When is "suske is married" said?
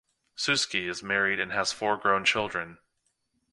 0.35-1.39